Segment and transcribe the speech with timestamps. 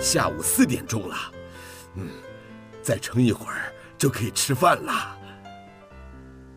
[0.00, 1.16] 下午四点钟了，
[1.96, 2.08] 嗯，
[2.82, 5.16] 再撑一会儿就可以吃饭了。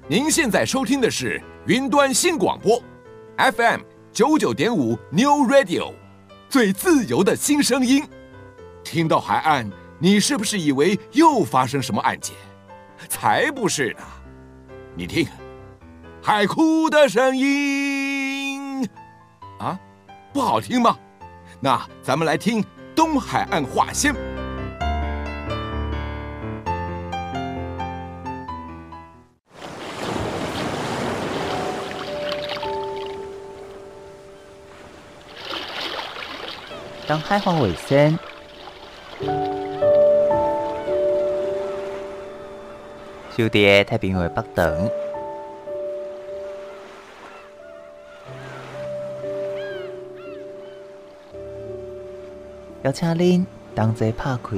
[0.08, 2.81] 您现在收听的是云端新广播
[3.38, 3.81] ，FM
[4.13, 5.94] 九九点五 New Radio，
[6.49, 8.08] 最自由的新声音。
[8.83, 9.69] 听到海岸，
[9.99, 12.35] 你是不是以为又发生什么案件？
[13.10, 14.03] 才不是呢！
[14.96, 15.28] 你听，
[16.21, 18.88] 海哭的声音
[19.59, 19.80] 啊，
[20.31, 20.98] 不好听吗？
[21.59, 22.63] 那咱们来听
[22.95, 24.13] 东海岸话先。
[37.08, 38.20] 东海岸话先。
[43.38, 44.89] 小弟太平洋北长，
[52.84, 54.58] 邀请您同齐拍开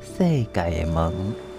[0.00, 1.49] 世界的门。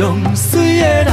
[0.00, 1.12] 上水的人。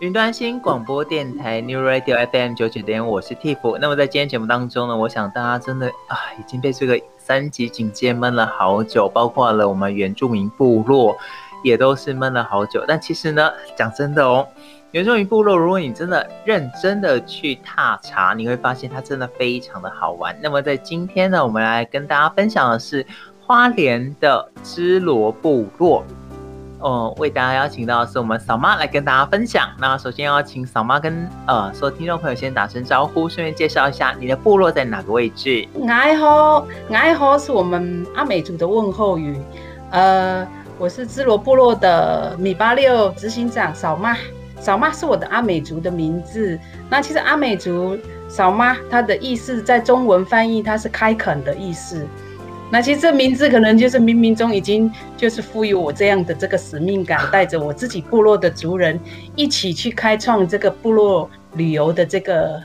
[0.00, 3.78] 云端新广播电台 New Radio FM 九九点，我是 Tiff。
[3.78, 6.98] 那么在今天节目当中呢，我想大家真的啊，已经被这个
[7.28, 11.14] 三级警戒闷了好久，包括了我们原住民部落
[11.62, 12.82] 也都是闷了好久。
[12.88, 14.48] 但其实呢，讲真的哦，
[14.92, 20.34] 原住民部落，如果你真的认真的去踏查，你会发现它真的非常的好玩。
[20.42, 23.04] 那么在今天呢，我们来跟大家分享的是
[23.44, 26.02] 花莲的支罗部落。
[26.80, 29.68] 哦，为大家邀请到的是我们嫂妈来跟大家分享。
[29.78, 35.66] 那首先要请嫂妈跟呃所有听众朋友先打声招呼，顺便介绍一下你的部落在哪个位置。
[35.88, 39.40] 爱好，爱好是我们阿美族的问候语。
[39.90, 40.46] 呃，
[40.78, 44.16] 我是芝罗部落的米八六执行长嫂妈，
[44.60, 46.58] 嫂妈是我的阿美族的名字。
[46.88, 47.98] 那其实阿美族
[48.28, 52.06] 嫂妈它的意思在中文翻译它是开垦的意思。
[52.70, 59.00] 那其实这名字可能就是冥冥中已经就是赋予我这样的这个使命感，带着我自己部落的族人
[59.34, 62.62] 一起去开创这个部落旅游的这个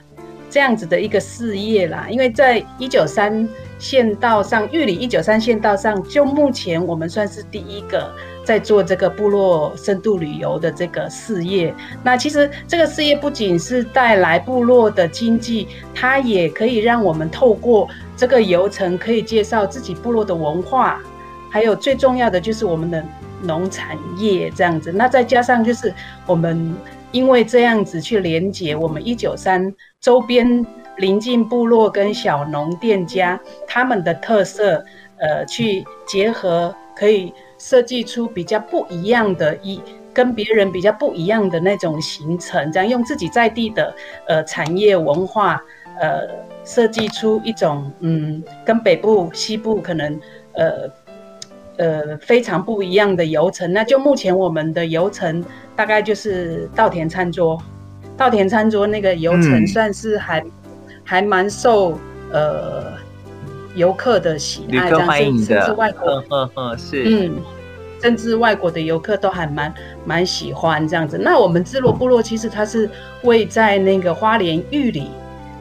[0.49, 2.07] 这样子的一个事业啦。
[2.09, 3.47] 因为在一九三
[3.79, 11.73] 县道上，玉里一九三县道上，就目前我们算是第一个在做这个部落深度旅游的这个事业。
[12.03, 17.87] 那其实这个事业不仅是带来部落的经济，它也可以让我们透过。
[18.15, 21.01] 这个游程可以介绍自己部落的文化，
[21.49, 23.03] 还有最重要的就是我们的
[23.41, 24.91] 农产业这样子。
[24.91, 25.91] 那再加上就是
[26.27, 26.73] 我们
[27.11, 30.65] 因为这样子去连接我们一九三周边
[30.97, 33.37] 邻近部落跟小农店家
[33.67, 34.85] 他们的特色，
[35.17, 37.33] 呃，去结合，可以
[37.63, 39.81] 设计出比较不一样的一
[40.13, 43.95] 跟别人比较不一样的那种行程，这样用自己在地的
[44.27, 45.63] 呃产业文化
[46.01, 46.27] 呃。
[46.65, 50.17] 设计出一种嗯，跟北部、西部可能
[50.53, 50.89] 呃
[51.75, 53.73] 呃非常不一样的游程。
[53.73, 55.43] 那就目前我们的游程
[55.75, 57.61] 大概就是稻田餐桌，
[58.15, 60.51] 稻田餐桌那个游程算是还、嗯、
[61.03, 61.99] 还蛮受
[62.31, 62.93] 呃
[63.75, 67.35] 游客的喜爱，这样甚甚至外国， 嗯嗯是嗯，
[68.01, 69.73] 甚至外国的游客都还蛮
[70.05, 71.17] 蛮喜欢这样子。
[71.17, 72.89] 那我们芝罗部落其实它是
[73.23, 75.09] 位在那个花莲玉里。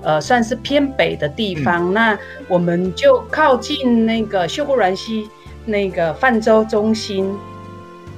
[0.04, 2.18] 呃，算是偏北的地方，嗯、那
[2.48, 5.28] 我们就靠近那个秀姑峦溪
[5.64, 7.32] 那个泛舟中心，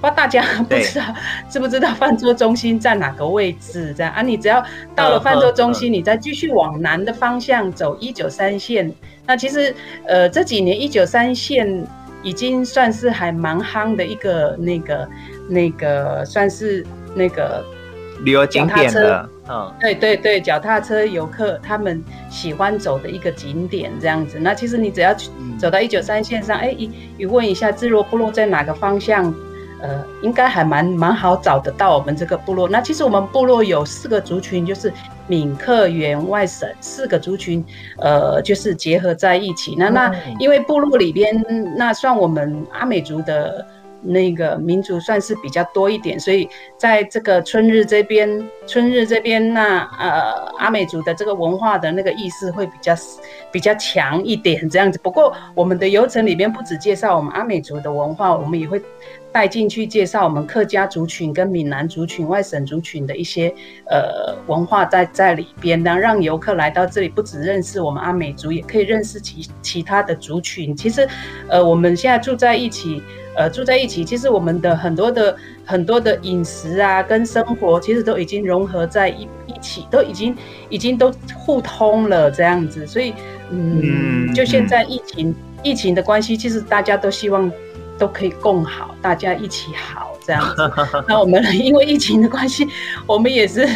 [0.04, 1.04] 不知道大家不知道
[1.48, 3.94] 知不知道饭桌中心在哪个位置？
[3.96, 4.62] 这样啊，你只要
[4.94, 8.92] 到了饭桌中心，你再继续往南的方向走一九三线。
[9.26, 9.74] 那其实
[10.06, 11.86] 呃这几年一九三线
[12.22, 15.08] 已经算是还蛮夯的一个那个
[15.48, 16.84] 那个算是
[17.14, 17.64] 那个
[18.22, 19.28] 旅游景点的。
[19.46, 24.38] 嗯，对对对，脚踏车游客他们喜欢走的一个景点这样子。
[24.40, 29.34] 那其实你只要去走到一九三线上，哎、嗯，一一问一下自若部落在哪个方向，
[29.80, 32.68] 呃，应该还蛮蛮好找得到我们这个部落。
[32.68, 34.92] 那其实我们部落有四个族群，就是
[35.26, 37.64] 闽客原外省四个族群，
[37.98, 39.74] 呃，就是结合在一起。
[39.78, 41.44] 那那因为部落里边，
[41.76, 43.66] 那算我们阿美族的。
[44.06, 48.28] 那个民族算是比较多一点，所以在这个春日这边，
[48.66, 52.94] 春日这边那呃阿美族的这个文化的那个意识会比较
[53.50, 55.00] 比较强一点这样子。
[55.02, 58.78] 不过我们的游程里面不只介绍我们阿美族的文化，我们也会
[59.34, 63.52] 带进去介绍我们客家族群跟闽南族群、外省族群的一些
[63.90, 70.76] 呃文化在在里边，然后让游客来到这里不只认识我们阿美族，也可以认识其其他的族群。
[70.76, 71.08] 其实
[71.48, 73.02] 呃我们现在住在一起。
[73.36, 80.36] 呃，住在一起，其实我们的很多的很多的饮食啊，跟生活其实都已经融合在一一起，都已经
[80.68, 82.86] 已经都互通了这样子。
[82.86, 83.12] 所以，
[83.50, 87.50] 嗯，就现在疫情疫情的关系，其实大家都希望
[87.98, 90.72] 都可以共好，大家一起好这样子。
[91.08, 92.66] 那我们因为疫情的关系，
[93.06, 93.66] 我们也是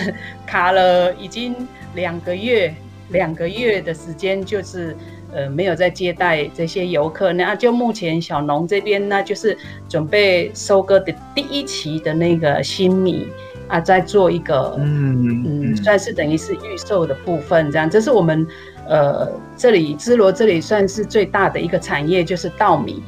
[0.46, 1.54] 卡了已经
[1.94, 2.74] 两个月，
[3.10, 4.96] 两个月的时间，就是
[5.32, 7.32] 呃没有再接待这些游客。
[7.32, 9.56] 那就目前小农这边呢，就是
[9.88, 13.28] 准备收割的第一期的那个新米。
[13.68, 18.46] 啊，在做一个，嗯嗯，算是等于是预售的部分，这样，这是我们，
[18.88, 23.02] 呃，这里芝罗这里算是最大的一个产业，就是稻米。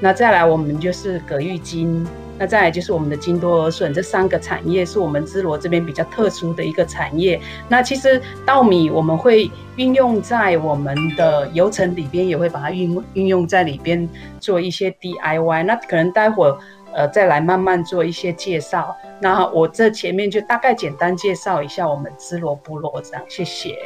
[0.00, 2.06] 那再来，我们就是葛玉金，
[2.38, 7.40] 那再来就是我们的金多尔笋，这三个产业是我们芝罗这边比较特殊的一个产业。
[7.68, 14.08] 那其实稻米我们会运用在我们的油层里边，也会把它运运用在里边
[14.40, 15.64] 做一些 DIY。
[15.64, 16.58] 那可能待会儿。
[16.92, 18.96] 呃，再来慢慢做一些介绍。
[19.20, 23.76] 那我这前面就大概简单介绍一下我们芝罗部落，这样，谢谢。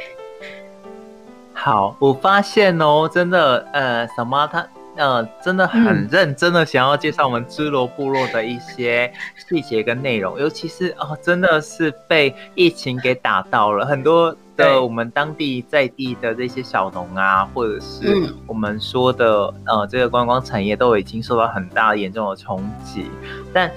[1.53, 14.35] 好，我发现哦，真的，呃，什么他，呃，真的很认真的想要介绍我们芝罗部落的一些细节跟内容，尤其是哦，真的是被疫情给打到了很多。
[14.57, 23.05] 的我们当地在地的这些小农啊，或者是我们说的、嗯、呃这个观光产业，都已经受到很大严重的冲击。
[23.51, 23.69] 但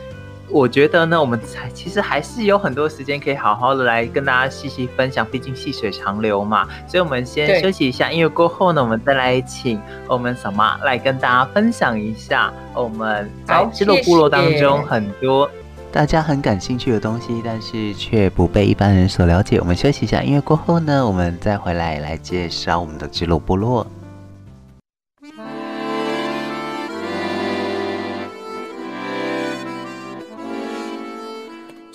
[0.51, 6.67] 我觉得呢，我们才其实还是有很多时间可以好好的来跟大家细细分享，毕竟细水长流嘛。
[6.87, 15.51] 所以，我们先休息一下，音乐过后呢，我们再来请我们什么来跟大家分享一下我们在芝罗部落当中很多。
[15.91, 19.59] 大家很感兴趣的东西，但是却不被一般人所了解。
[19.59, 23.87] 我们休息一下，音乐过后呢，我们再回来来介绍我们的芝罗部落。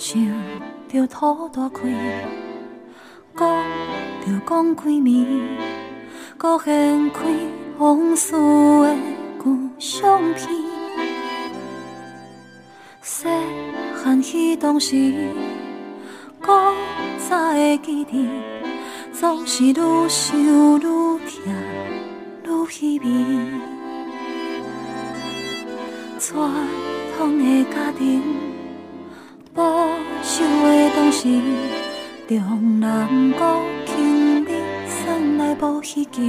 [0.04, 0.22] 想
[0.90, 1.88] 着土大开，
[3.38, 3.48] 讲
[4.26, 5.26] 着讲开面，
[6.38, 7.22] 搁掀开
[7.78, 8.98] 往事的
[9.42, 10.46] 旧相片，
[14.04, 15.14] 欢喜当时，
[16.42, 16.74] 搁
[17.30, 18.28] 再会记得，
[19.14, 21.22] 总是愈想愈痛，
[22.44, 23.06] 愈稀微。
[26.20, 26.52] 传
[27.18, 28.22] 统的家庭，
[29.56, 29.64] 保
[30.24, 31.28] 守的当时，
[32.28, 33.08] 重男
[33.86, 34.48] 轻女，
[34.88, 36.22] 算来无稀奇。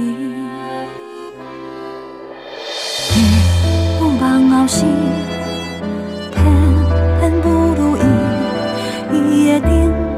[3.99, 4.85] 有梦后生。
[9.31, 9.69] 一定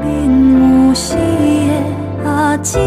[0.02, 2.78] 明有死的阿姊，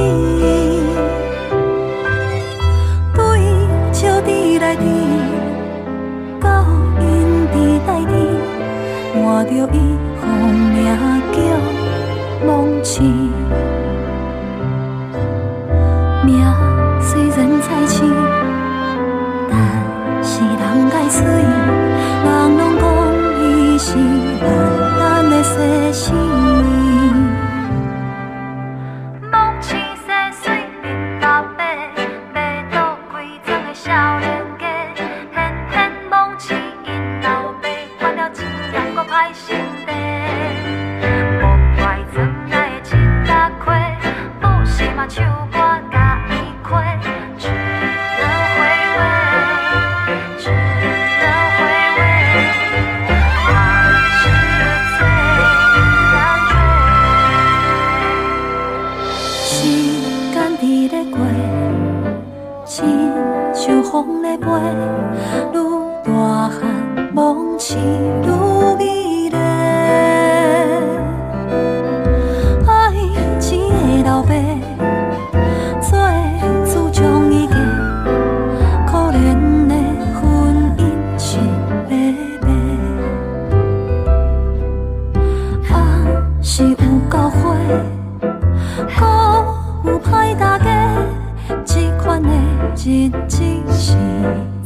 [93.84, 93.96] 实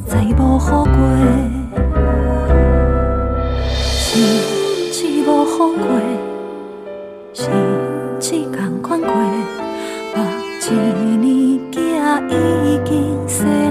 [0.05, 0.91] 在无好过，
[3.79, 4.19] 是
[4.91, 5.88] 只无好过，
[7.34, 7.48] 是
[8.19, 10.22] 只同款过，目
[10.69, 10.69] 一
[11.15, 11.75] 年囝
[12.27, 13.64] 已经细。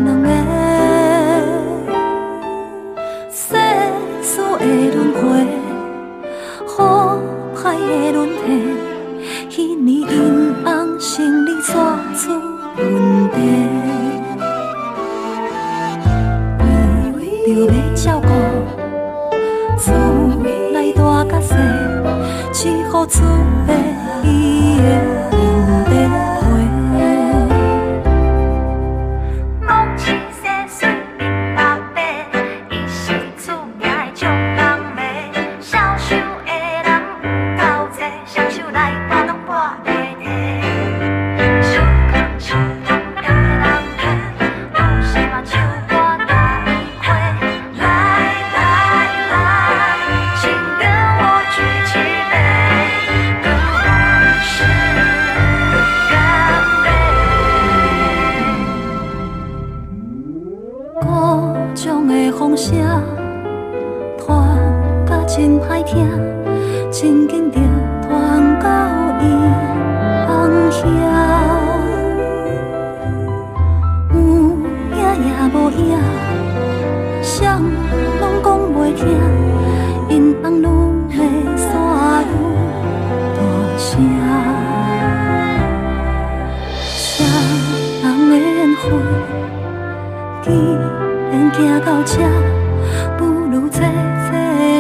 [93.17, 94.33] 不如坐坐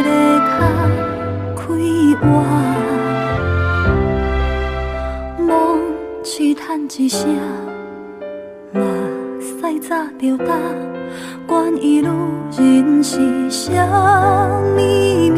[0.02, 0.08] 地
[0.48, 0.60] 脚
[1.56, 1.62] 开
[2.20, 2.22] 活，
[5.42, 5.48] 梦
[6.22, 7.28] 只叹一声，
[8.72, 8.80] 嘛
[9.40, 10.54] 使早着打，
[11.46, 12.08] 管伊女
[12.56, 13.84] 人是啥
[14.60, 15.34] 物命。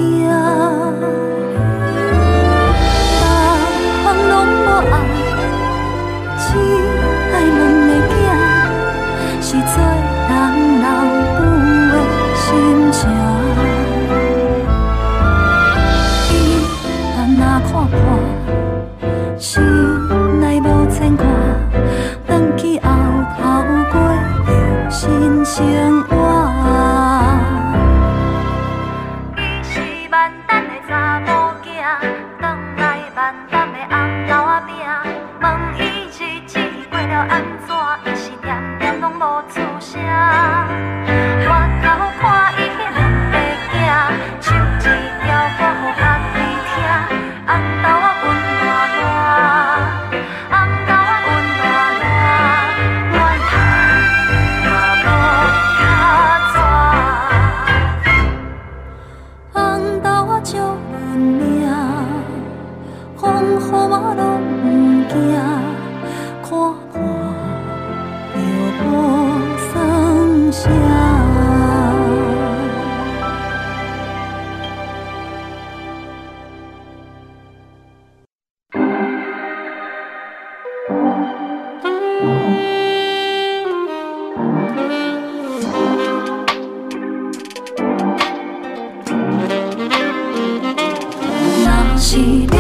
[92.17, 92.56] she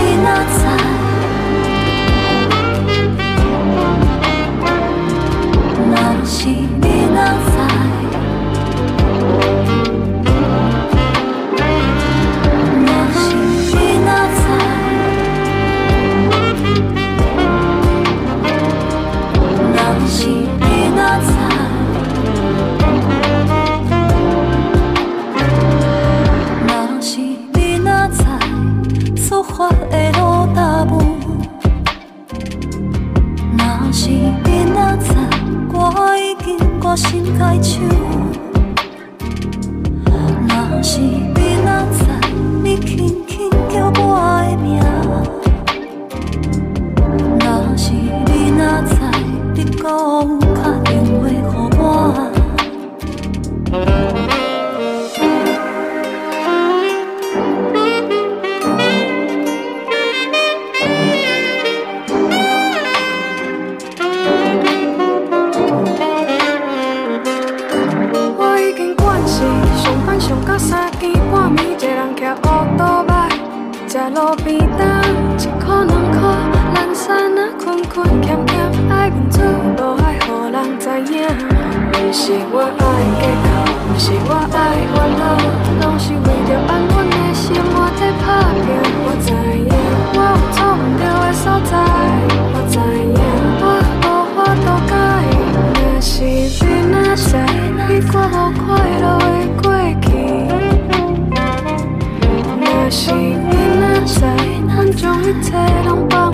[104.06, 106.25] 在南中一带。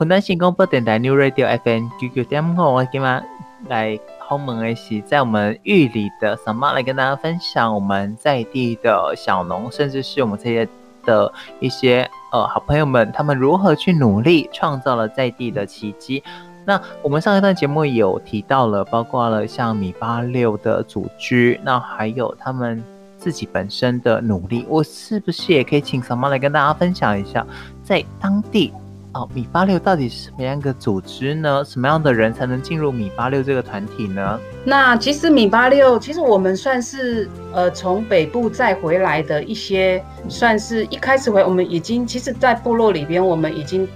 [0.00, 3.24] 云端新广播电台 New Radio FM 九九点五，我今晚
[3.68, 10.68] 来访问的是在我们玉里的嫂妈来跟大家分享我们在地的小农，甚至是我们这些
[11.04, 16.20] 的一些呃好朋友们，他们如何去努力创造了在地的奇迹。
[16.66, 22.82] 那我们上一段节目有提到了，包括了像米八六的组织，那还有他们
[23.16, 27.46] 自己本身的努力，我是不是也可以请嫂妈来跟大家分享一下，
[27.84, 28.72] 在当地？
[29.14, 31.64] 哦，米八六到底是什么样一个组织呢？
[31.64, 34.40] 什么样的人才能进入米八六这个团体呢？
[34.64, 43.86] 那其实米八六，其实我们算是呃从北部再回来的一些，算是一开始回，我们已经其实，在部落里边，我们已经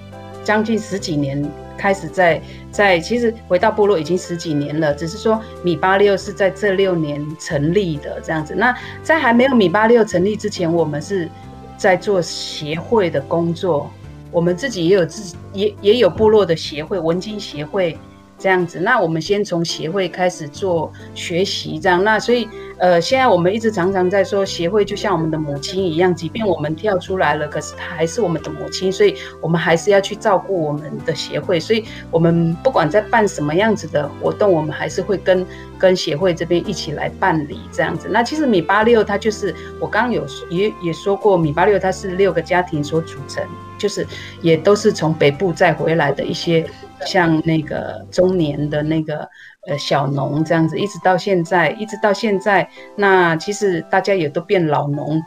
[0.44, 1.44] 将近十几年
[1.76, 8.54] 开始在在，其实回到部落已经十几年了，只是说米八六是在这六年成立的这样子。
[8.54, 11.28] 那在还没有米八六成立之前，我们是
[11.76, 13.90] 在做协会的工作。
[14.30, 17.96] 我们自己也有自己也也有部落的协会，文经协会
[18.38, 18.78] 这样子。
[18.78, 22.02] 那我们先从协会开始做学习，这样。
[22.02, 22.48] 那所以，
[22.78, 31.58] 呃，现在我们一直常常在说，协会就像我们的母亲一样，即便我们跳出来了，可是她还是我们的母亲，所以我们还是要去照顾我们的协会。
[31.58, 35.46] 所以，我们不管在办什么样子的活动，我们还是会跟
[35.78, 38.08] 跟协会这边一起来办理这样子。
[38.10, 43.44] 那其实米八六它就是我刚刚有也也说过，米八六它是六个家庭所组成。
[43.78, 44.04] 就是
[44.42, 46.68] 也都是从北部再回来的一些，
[47.06, 49.28] 像那个中年的那个
[49.66, 55.22] 呃小农这样子，一直到现在，一直到现在，那其实大家也都变老农，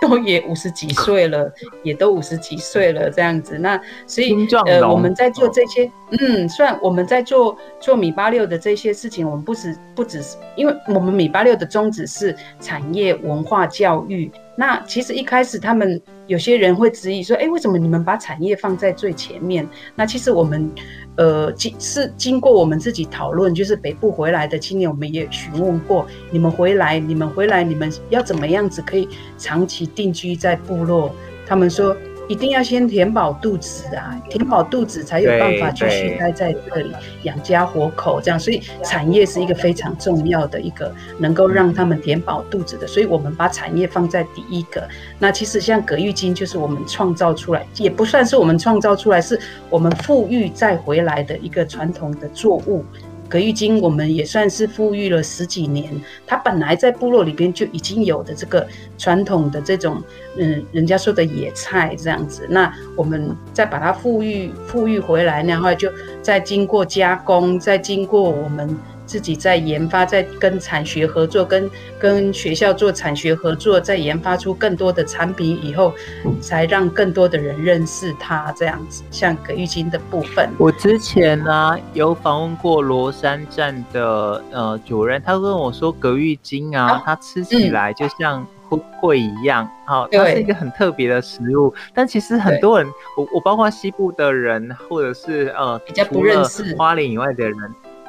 [0.00, 1.52] 都也五十几岁了，
[1.82, 3.58] 也都五十几岁了这样子。
[3.58, 4.34] 那所以
[4.66, 14.30] 呃我们在做这些，嗯，算我们在做做米八六的这些事情，我们不止不只是，因为我们米八六的宗旨是产业文化教育。
[14.56, 19.68] 那其实一开始他们有些人会质疑说，哎，为什么你们把产业放在最前面？
[19.94, 20.70] 那其实我们，
[21.16, 31.12] 呃，经是经过我们自己讨论，就是北部回来的青年，我们也询问过，你们回来，你们回来，你们要怎么样子可以长期定居在部落？
[31.46, 31.94] 他们说。
[32.28, 38.38] 一定要先填饱肚子啊，填饱肚子才有办法继续待在这里养家活口，这样。
[38.38, 42.86] 所以产业是一个非常重要的一个能够让他们填饱肚子的。
[42.86, 44.86] 所以我们把产业放在第一个。
[45.18, 49.38] 那其实像葛玉金就是我们创造出来，也不算是我们创造出来，是
[49.70, 52.84] 我们富裕再回来的一个传统的作物。
[53.28, 55.92] 葛玉金，我们也算是富裕了十几年。
[56.26, 60.02] 他本来在部落里边就已经有的这个传统的这种，
[60.38, 62.46] 嗯，人家说的野菜这样子。
[62.48, 65.90] 那我们再把它富裕富裕回来，然后就
[66.22, 68.76] 再经过加工，再经过我们。
[69.06, 75.94] 自己在研发，在跟产学合作，跟跟学校做产学合作，在研发出更多的产品以后，
[76.40, 78.52] 才让更多的人认识它。
[78.56, 91.72] 这样子，像葛玉金的部分，我之前呢、啊、有访问过罗山站的呃主任，他问我说葛玉金啊，啊它吃起来就像灰灰一样，好、它是一个很特别的食物。
[91.94, 97.56] 但其实很多人，我我包括西部的人，或者是呃比较不认识花莲以外的人。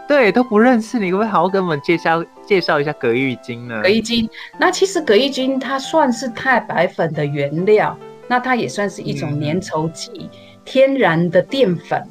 [0.07, 3.81] 对，都不认识你，可不可以好好跟我们介绍介绍一下葛玉金呢？
[3.83, 10.29] 葛玉金，那其实葛玉金它算是太白粉的原料，那它也算是一种粘稠剂，嗯、
[10.63, 12.01] 天然的淀粉，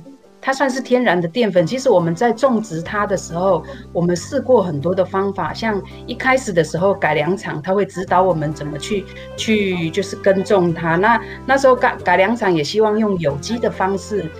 [0.42, 1.66] 它算是天然的淀粉。
[1.66, 9.06] 其实我们在种植它的时候，我们试过很多的方法，像一开始的时候，改良场它会指导我们怎么去
[9.38, 10.96] 去就是耕种它。
[10.96, 14.30] 那那时候改改良场也希望用有机的方式。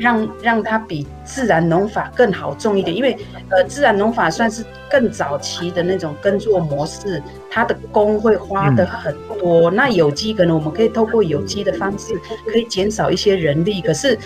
[0.00, 3.16] 让让它比自然农法更好种一点，因为
[3.50, 9.70] 呃自然农法算是更早期的那种耕作模式，它的工会花的很多。
[9.70, 12.18] 那有机可能我们可以透过有机的方式，
[12.50, 13.80] 可以减少一些人力。
[13.82, 14.18] 可是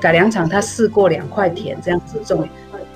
[0.00, 2.46] 改良场它试过两块田这样子种。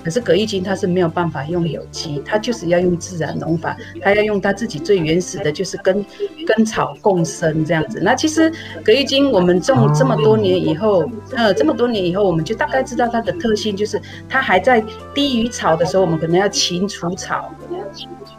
[0.03, 6.05] 可是葛玉金它是没有办法用有机，它就是要用自然农法，它要用它自己最原始的，就是跟
[6.45, 7.99] 跟草共生这样子。
[8.01, 8.51] 那其实
[8.83, 14.83] 葛玉金我们种这么多年以后，呃，这么多年以后，我们就大概知道它的特性，就是它还在
[15.13, 17.53] 低于草的时候，我们可能要勤除草，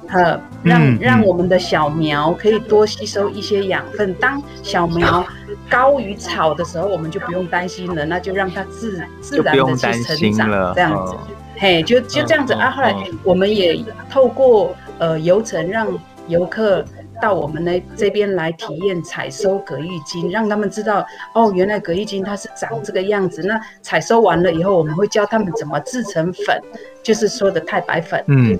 [0.09, 4.13] 呃，让让我们的小苗可以多吸收一些养分。
[4.15, 5.25] 当小苗
[5.71, 11.15] 高于草的时候，我们就不用担心了，那就让它自自然的去成长，这样子。
[11.63, 12.73] 嘿，就就这样子啊！
[12.73, 13.79] 后来我们也
[14.11, 15.87] 透过呃游程，让
[16.27, 16.85] 游客
[17.21, 23.45] 到我们那这边来体验采收葛玉金，让他们知道哦，原来葛玉金它是长这个样子。
[23.45, 26.61] 那采收完了以后，我们会教他们怎么制成粉，
[27.01, 28.21] 就是说的太白粉。
[28.27, 28.59] 嗯，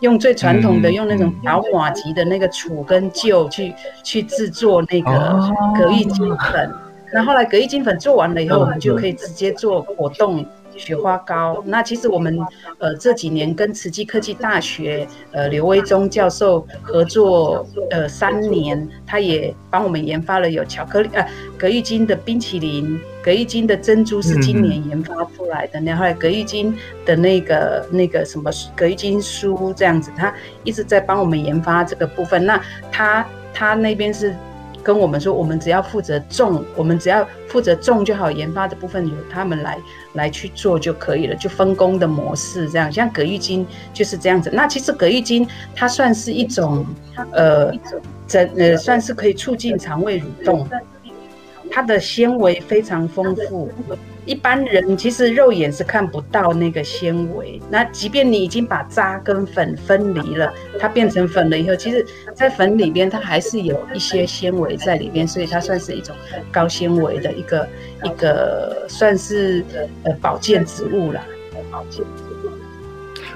[0.00, 5.38] 用最传统的，用那种小马吉的那个杵跟臼去去制作那个
[5.78, 6.72] 葛玉金粉。
[7.12, 10.46] 那后来葛玉金粉做完了以后，我们就可以直接做果冻。
[10.76, 12.38] 雪花膏，那其实我们
[12.78, 21.26] 呃这几年跟慈济科技大学呃刘威忠教授合作呃三年，他也帮我们研发了有巧克力呃
[21.58, 30.32] 葛玉金的冰淇淋，葛玉金的珍珠是今年研发出来的，然后葛玉金的那个那个什么葛玉金酥这样子，他
[30.64, 32.44] 一直在帮我们研发这个部分。
[32.44, 32.60] 那
[32.92, 34.34] 他他那边是。
[34.86, 39.76] 跟我们说，我们只要负责种，我们只要负责种就好，研发的部分由他们来
[40.12, 42.92] 来去做就可以了，就分工的模式这样。
[42.92, 44.48] 像葛玉金就是这样子。
[44.52, 45.44] 那其实葛玉金
[45.74, 46.86] 它算是一种，
[47.32, 47.72] 呃，
[48.28, 50.68] 整呃算是可以促进肠胃蠕动，
[51.68, 53.68] 它的纤维非常丰富。
[54.26, 66.14] 一般人其实肉眼是看不到那个纤维，那即便你已经把渣跟粉分离了，它变成粉了以后，其实，在粉里边它还是有一些纤维在里边，所以它算是一种
[66.50, 67.68] 高纤维的一个
[68.02, 69.64] 一个算是
[70.02, 71.22] 呃保健植物啦。
[71.70, 72.50] 保健植物。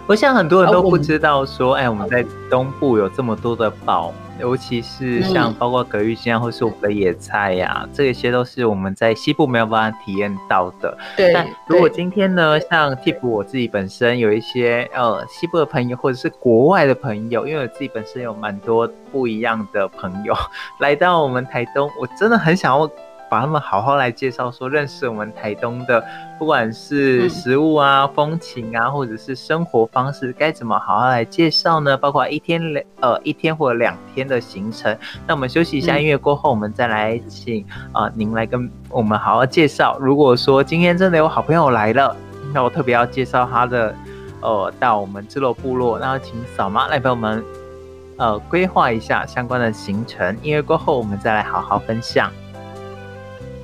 [0.07, 4.13] 我想很多人都不知道说，哎，我们在东部有这么多的宝。
[4.41, 10.97] 尤其是像包括葛玉仙啊，或是我们的野菜呀、这些都是我们在西部没有办法体验到的。
[11.17, 11.33] 对。
[11.33, 20.35] 但如果今天呢，像 Tiff 我自己本身有一些呃西部的朋友，或者是国外的朋友，因为我自己本身有蛮多不一样的朋友
[20.81, 22.91] 来到我们台东，我真的很想要。
[23.31, 26.05] 把他们好好来介绍，说认识我们台东的，
[26.37, 31.97] 不管是食物啊、嗯、风情啊，或者是生活方式，该怎么好好来介绍呢？
[31.97, 34.95] 包括一天两呃一天或者两天的行程。
[35.29, 39.97] 那我们休息一下音乐过后，我们再来请啊、呃、您来跟我们好好介绍。
[40.01, 42.17] 如果说今天真的有好朋友来了，
[42.53, 43.95] 那我特别要介绍他的，
[44.41, 47.45] 呃，到我们支罗部落，那请扫妈来帮我们
[48.17, 50.37] 呃规划一下相关的行程。
[50.43, 52.29] 音乐过后，我们再来好好分享。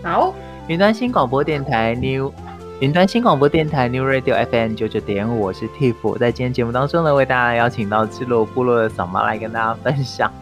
[0.06, 0.32] 好，
[0.68, 2.32] 云端新广播电台 New，
[2.78, 10.32] 云端新广播电台 New Radio FM 九九点五，我是 Tiff，在今天节目当中呢，为大家邀请到支罗部落的嫂妈来跟大家分享。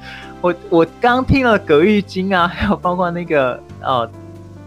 [0.43, 4.07] 我我刚听了葛玉金啊，还有包括那个呃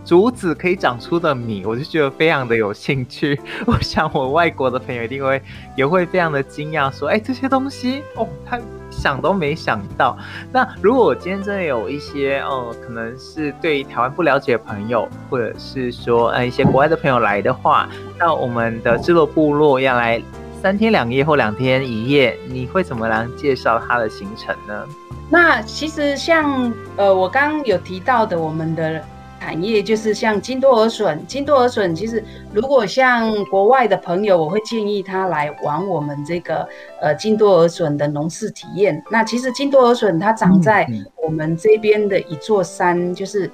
[0.04, 3.40] 竹子可以长出的米，我就觉得非常的有兴趣。
[3.68, 5.40] 我想我外国的朋友一定会
[5.76, 8.60] 也会非常的惊讶，说，哎，这些东西哦，它。
[8.98, 10.18] 想都没想到。
[10.52, 20.22] 那如果我今天真的有一些，呃，可能是对台湾不了解的朋友，或者是说，呃，一些国外的朋友来的话，那我们的支罗部落要来
[20.62, 24.86] 三天两夜或两天一夜，你会怎么来介绍它的行程呢？
[25.30, 29.04] 那其实像，呃，我刚刚有提到的，我们的。
[29.40, 32.24] 产业就是像金多尔笋，金多尔笋其实
[32.54, 36.68] 如果像国外的朋友，我会建议他来玩我们这个
[37.02, 39.02] 呃金多尔笋的农事体验。
[39.12, 40.88] 那其实金多尔笋它长在
[41.24, 43.50] 我们这边的一座山，就是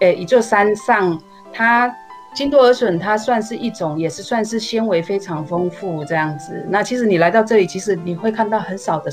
[0.00, 1.20] 呃一座山上，
[1.52, 1.94] 它。
[2.34, 6.66] 金多尔笋它算是一种，也是算是纤维非常丰富这样子。
[6.68, 9.08] 那其实你来到这里，其实你会看到很少的，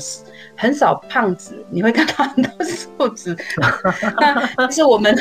[0.56, 3.36] 很少胖子，你会看到很多瘦子。
[4.58, 5.16] 那 是我们，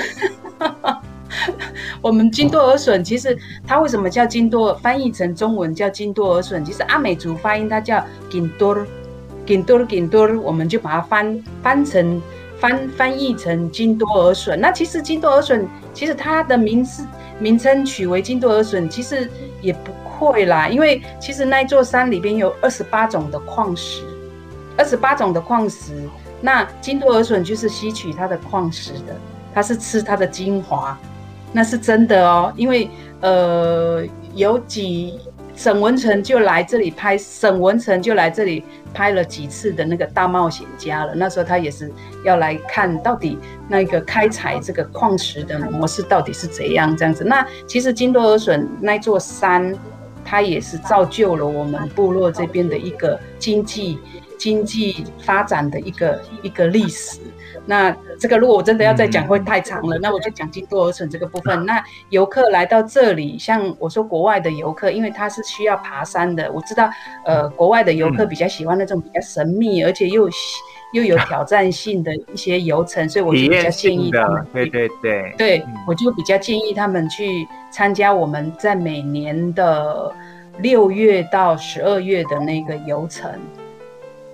[2.01, 4.73] 我们金多儿笋，其实它为什么叫金多？
[4.75, 8.85] 翻译成中文叫金多儿笋，其实阿美族发音它叫金多儿，
[9.45, 12.21] 金多儿，金多儿，我们就把它翻翻成
[12.59, 14.59] 翻翻译成金多儿笋。
[14.59, 17.03] 那其实金多儿笋，其实它的名字。
[17.39, 19.27] 名称取为金多儿笋，其实
[19.63, 24.03] 也不会啦，因为其实那一座山里边有二十八种的矿石，
[24.77, 26.07] 二十八种的矿石，
[26.39, 29.15] 那金多尔笋就是吸取它的矿石的，
[29.53, 30.97] 它是吃它的精华，
[31.51, 32.89] 那是真的哦，因为
[33.21, 34.03] 呃
[34.35, 35.19] 有几。
[35.53, 41.13] 沈文成就来这里拍，沈文成就来这里拍了几次的那个大冒险家了。
[41.13, 41.91] 那时候他也是
[42.23, 43.37] 要来看到底
[43.67, 47.23] 那个开采这个矿石的模式到底是怎样这样子。
[47.23, 49.75] 那其实金多尔笋那座山，
[50.23, 53.99] 它也是造就了我们部落这边的一个经济
[54.41, 57.19] 经济发展的一个一个历史。
[57.63, 61.63] 那这个如果我真的要再讲会太长了，那我就讲金多儿笋这个部分。
[61.63, 66.89] 那游客来到这里，像我说国外的游客，因为他是需要爬山的，我知道，
[67.23, 70.27] 呃，国外的游客比较喜欢那种比较神秘，而且又
[70.93, 80.11] 又有挑战性的一些游程， 所以我就比较建议他们，对对对，对，我就比较建议他们去参加我们在每年的
[80.57, 83.29] 六月到十二月的那个游程。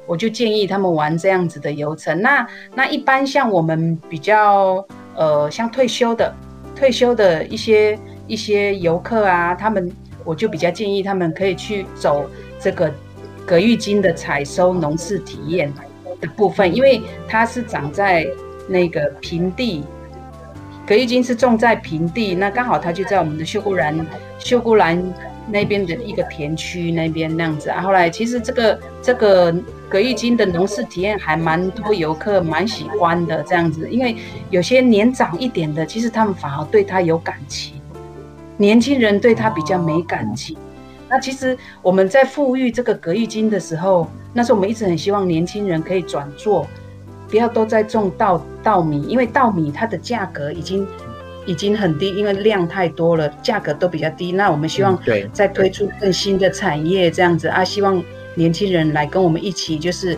[0.08, 2.20] 我就建议他们玩这样子的游程。
[2.22, 4.84] 那那一般像我们比较
[5.16, 6.34] 呃像退休的
[6.76, 9.92] 退休的一些一些游客啊，他们
[10.24, 12.26] 我就比较建议他们可以去走
[12.60, 12.92] 这个
[13.46, 15.72] 葛玉金的采收农事体验
[16.20, 18.28] 的部分，因为它是长在
[18.68, 19.84] 那个平地
[20.86, 24.06] 葛玉金是种在平地，那刚好它就在我们的秀姑兰
[24.40, 25.02] 秀姑兰
[25.50, 27.82] 那边的一个田区那边那样子啊。
[27.82, 29.54] 后来其实这个这个
[29.90, 34.16] 葛玉金的农事体验还蛮多游客蛮喜欢的这样子，因为
[34.50, 37.76] 有些年长一点的，其实他们反而对他有感情，
[38.58, 40.58] 年轻人对他比较没感情。
[41.10, 46.68] 那其实我们在富裕这个葛玉金的时候，那时候我们一直很希望年轻人可以转做，
[47.30, 50.86] 不要都在种稻稻米，因为稻米它的价格已经
[51.46, 54.34] 已经很低，因为量太多了，价格都比较低。
[54.34, 55.00] 那我们希望
[55.32, 58.04] 再推出更新的产业这样子啊，希望
[58.38, 60.18] 年轻人来跟我们一起，就是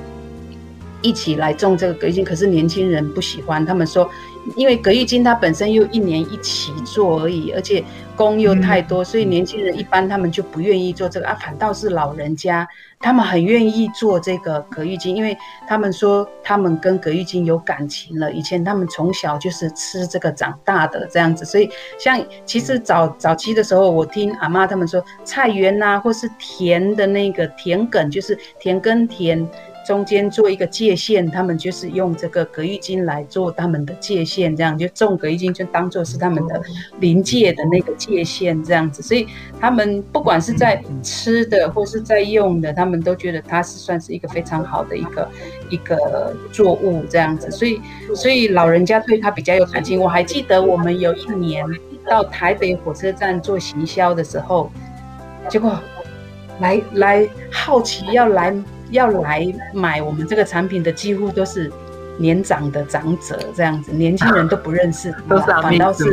[1.01, 2.23] 一起来种这个葛玉金。
[2.23, 4.07] 可是年轻人不喜欢，他们说。
[4.55, 7.83] 因为葛玉金它本身又一年一起做而已，而且
[8.15, 11.37] 工又太多，所以年轻人一般他们就不愿意做这个啊。
[11.41, 12.67] 反倒是老人家，
[12.99, 18.31] 他们很愿意做这个葛玉金，因为他们说他们跟葛玉金有感情了。
[18.31, 29.47] 以前他们从小就是吃这个长大的这样子，所以像其实早早期的时候，我听阿妈他们说菜园呐、或是田的那个田埂，就是田跟田。
[29.89, 36.61] 中间做一个界限，他们就是用这个隔玉金来做他们的界限，这样就种隔玉金就当做是他们的
[36.99, 39.01] 临界的那个界限，这样子。
[39.01, 39.27] 所以
[39.59, 45.27] 他们不管是在吃的或是在用的，他们都觉得它是算是一个非常好的一个
[45.71, 47.49] 一个作物，这样子。
[47.49, 47.81] 所以
[48.13, 49.99] 所以老人家对它比较有感情。
[49.99, 51.65] 我还记得我们有一年
[52.07, 54.71] 到台北火车站做行销的时候，
[55.49, 55.79] 结果
[56.59, 58.55] 来来好奇要来。
[58.91, 61.71] 要来买我们这个产品的几乎都是
[62.17, 66.05] 年长的长者，这样子，年轻人都不认识，都是反倒是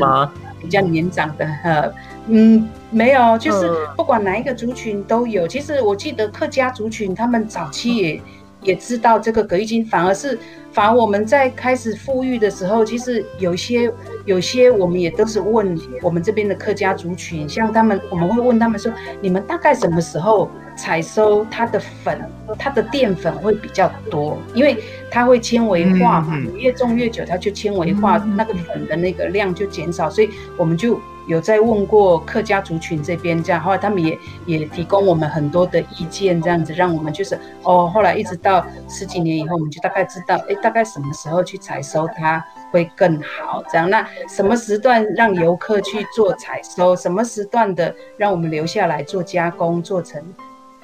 [0.60, 1.44] 比较年长的。
[1.64, 1.92] 呃，
[2.28, 5.46] 嗯，没有，就是不管哪一个族群都有。
[5.48, 8.22] 其实我记得客家族群他们早期也
[8.62, 10.38] 也知道这个葛玉金，反而是
[10.76, 13.90] 反而我们在开始富裕的时候，其实有些
[14.26, 20.50] 有些我们也都是问我们这边的客家族群，像他们我们会问他们说，你们大概什么时候？
[20.78, 22.20] 采收它的粉，
[22.58, 24.76] 它的淀粉会比较多，因为
[25.10, 50.22] 它会纤维化嘛，你越种越久，它就纤维化，那个粉的那个量就减少，所以我们就有在问过客家族群这边这样，后来他们也也提供我们很多的意见，这样子让我们就是哦，后来一直到十几年以后，我们就大概知道，哎，大概什么时候去采收它会更好，这样，那什么时段让游客去做采收，什么时段的让我们留下来做加工，做成。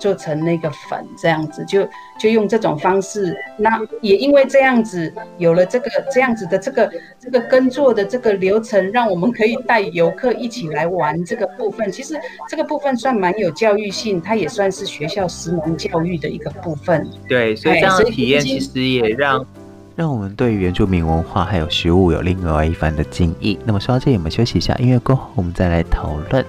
[0.03, 1.88] 做成那个粉这样子，就
[2.19, 3.37] 就用这种方式。
[3.57, 11.92] 那也因为这样子，有了这个这样子的这个这个耕作的这个流程，让我们可以带游客一起来玩这个部分。
[11.92, 17.09] 其实这个部分算蛮有教育性，它也算是学校实农教育的一个部分。
[17.29, 19.46] 对，所以这样的体验其实也让
[19.95, 23.59] 让我们对原住民文化还有食物有另外一番的敬意。
[23.65, 26.45] 那么说到这里，我们休息一下，音乐过后我们再来讨论。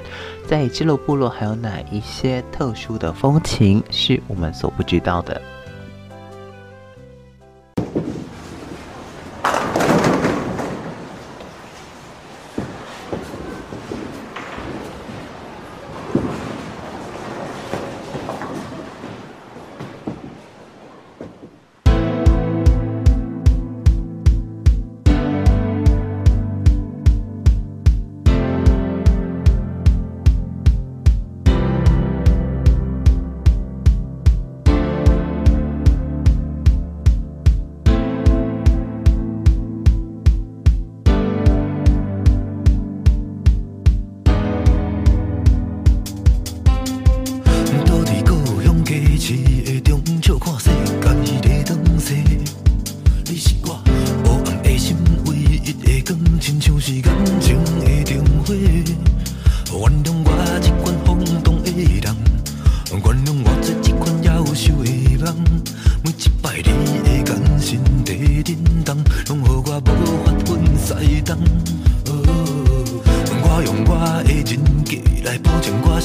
[0.48, 5.42] 在基隆部落还有哪一些特殊的风情是我们所不知道的？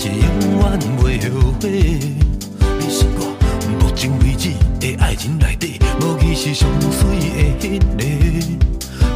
[0.08, 0.62] 永远
[0.98, 1.00] 袂
[1.32, 1.68] 后悔，
[2.78, 3.18] 你是我
[3.78, 4.50] 目前为止
[4.80, 8.66] 的爱情内底，无疑是最美的迄个。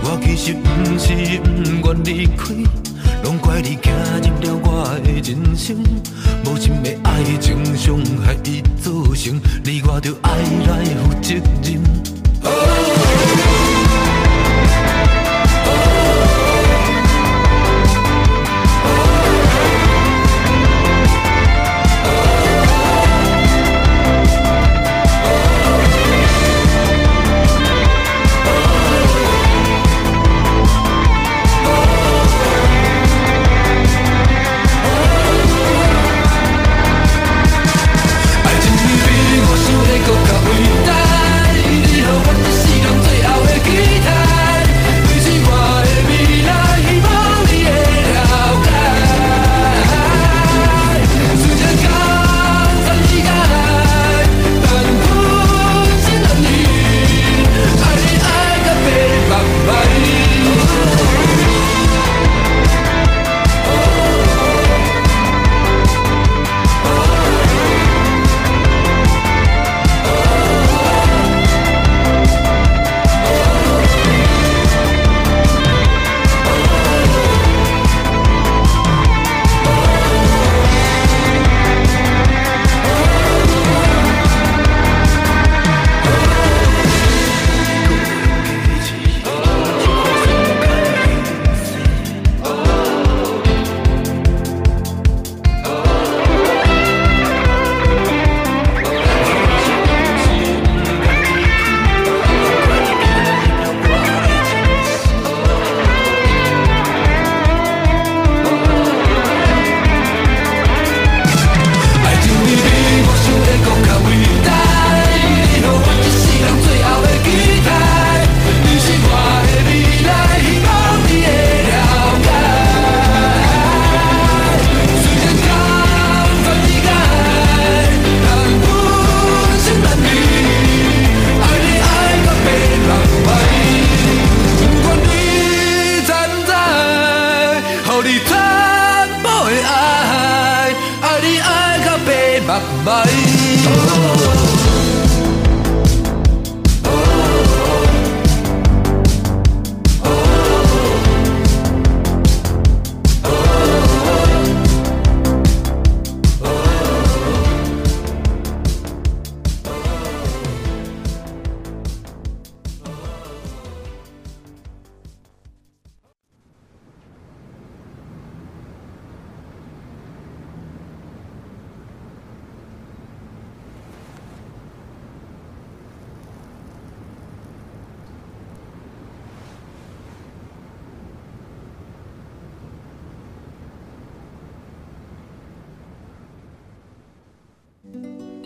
[0.04, 1.06] 我其实不是
[1.40, 2.54] 不愿离开，
[3.24, 3.90] 拢怪你走
[4.22, 5.76] 入了我的人生。
[6.44, 10.30] 无心的爱情伤害已造成，你我着爱
[10.66, 11.91] 来负责任。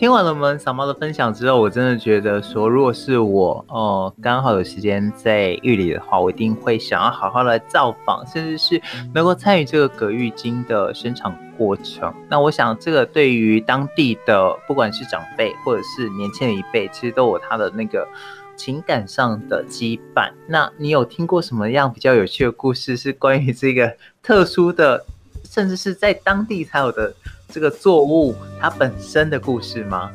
[0.07, 8.81] 听完了我们小猫的分享之后，我真的觉得说，如果是我哦，刚好有时间在玉里的话，我一定会想要好好来造访，甚至是
[9.13, 12.13] 能够参与这个葛玉金的生产过程。
[12.29, 18.07] 那我想，这个对于当地的不管是长辈或者是年轻一辈，其实都有他的那个
[18.55, 20.31] 情感上的羁绊。
[20.47, 23.93] 那你有听过什么样比较有趣的故事，是关于这个
[24.23, 25.05] 特殊的，
[25.43, 27.13] 甚至是在当地才有的？
[27.47, 30.11] 这个作物它本身的故事吗？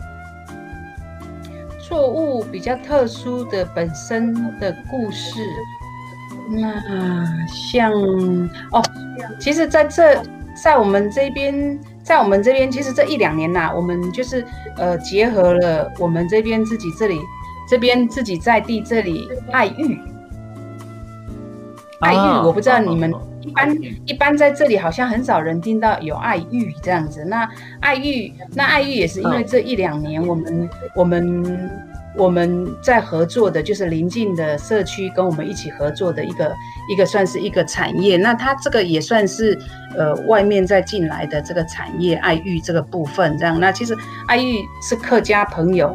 [1.81, 5.41] 作物比较特殊的本身的故事，
[6.49, 7.93] 那像
[8.71, 8.83] 哦，
[9.39, 10.23] 其实在这
[10.63, 14.45] 在我们这边，在我们这边，其实这一两年呐、啊，我们就是
[14.77, 17.21] 呃结合了我们这边自己这里
[17.69, 20.01] 这边自己在地这里爱玉，
[22.01, 23.13] 爱玉，我不知道你们。
[23.43, 27.25] 一般一般在这里好像很少人听到有爱玉这样子。
[27.25, 27.49] 那
[27.81, 31.71] 爱玉，那爱玉也是因为这一两年我们我们
[32.17, 36.55] 我们在合作的，就是邻近的社区跟我们一起合作的一个
[36.91, 38.17] 一个算是一个产业。
[38.17, 39.59] 那它这个也算是
[39.97, 43.59] 呃外面再进来的这个产业，爱玉这个部分这样。
[43.59, 45.95] 那其实爱玉是客家朋友。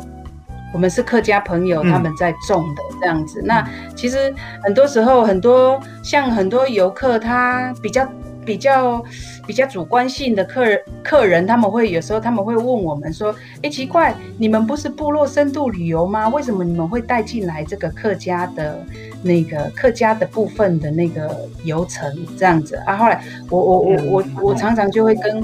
[0.74, 3.42] 我们是客家朋友，他们在种的这样子。
[3.42, 8.08] 嗯、那其实很多时候，很多像很多游客，他比较
[8.46, 9.04] 比较
[9.48, 16.28] 比较主观性的客人，客人他们会有时候他们会问我们说：“哎，奇怪，你们不是部落深度旅游吗？
[16.30, 18.86] 为什么你们会带进来这个客家的
[19.24, 25.44] 那个客家的部分的那个游程这样子？”啊，后来我我我我我常常就会跟。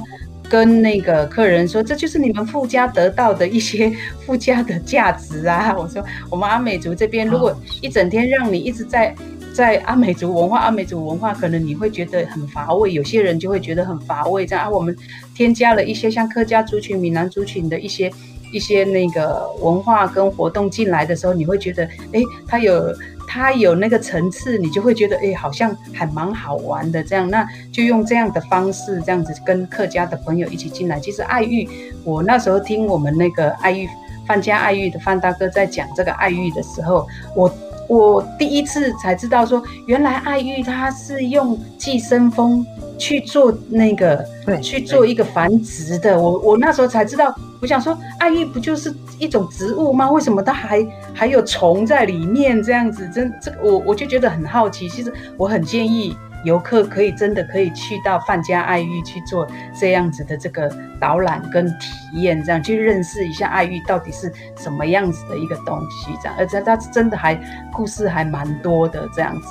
[0.53, 3.91] 跟那个客人说，这就是你们附加得到的一些
[4.23, 5.73] 附加的价值啊！
[5.75, 9.15] 我说，我们阿美族这边，如果一整天让你一直在
[9.51, 14.45] 在阿美族文化，阿美族文化，可能你会觉得很乏味，有些人就会觉得很乏味。
[14.45, 14.95] 这样啊，我们
[15.33, 18.11] 添加了一些像客家族群、闽南族群的一些
[18.53, 21.83] 一些那个文化跟活动进来的时候，你会觉得，
[22.13, 22.95] 哎，它有。
[23.25, 27.27] 它有那个层次，你就会觉得，哎，好像还蛮好玩的这样。
[27.31, 30.99] 那就用这样的方式，这样子跟客家的朋友一起进来。
[30.99, 31.67] 其实爱玉，
[32.03, 33.89] 我那时候听我们那个爱玉
[34.27, 37.51] 范家爱玉的范大哥在讲这个爱玉的时候，我
[37.87, 42.65] 我第一次才知道说，原来爱玉它是用寄生蜂
[42.97, 46.19] 去做那个，对，去做一个繁殖的。
[46.19, 50.09] 我我那时候才知道，我想说，爱玉不就是一种植物吗？
[50.09, 53.07] 为什么它还还有虫在里面这样子？
[53.09, 54.87] 真这个我我就觉得很好奇。
[54.87, 60.69] 其实我很建议游客可以真的可以去到范家爱玉去做这样子的这个
[60.99, 67.33] 导览跟体验，这样去认识一下爱玉到底是什么样子的一个东西，这样而且它真的还
[67.71, 69.47] 故事还蛮多的这样子。